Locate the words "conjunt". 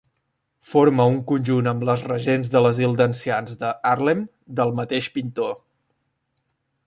1.31-1.69